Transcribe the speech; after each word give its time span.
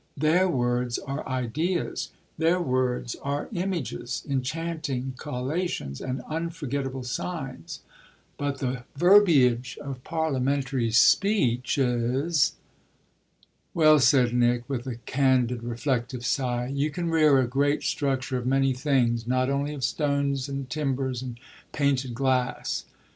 "Their 0.17 0.49
words 0.49 0.97
are 0.97 1.23
ideas 1.29 2.09
their 2.35 2.59
words 2.59 3.15
are 3.21 3.47
images, 3.53 4.25
enchanting 4.27 5.13
collocations 5.15 6.01
and 6.01 6.21
unforgettable 6.21 7.03
signs. 7.03 7.81
But 8.35 8.57
the 8.57 8.85
verbiage 8.95 9.77
of 9.79 10.03
parliamentary 10.03 10.89
speeches!" 10.89 12.53
"Well," 13.75 13.99
said 13.99 14.33
Nick 14.33 14.67
with 14.67 14.87
a 14.87 14.95
candid, 14.95 15.61
reflective 15.61 16.25
sigh, 16.25 16.65
"you 16.65 16.89
can 16.89 17.11
rear 17.11 17.37
a 17.39 17.45
great 17.45 17.83
structure 17.83 18.37
of 18.37 18.47
many 18.47 18.73
things 18.73 19.27
not 19.27 19.51
only 19.51 19.75
of 19.75 19.83
stones 19.83 20.49
and 20.49 20.67
timbers 20.67 21.21
and 21.21 21.39
painted 21.73 22.15
glass." 22.15 22.85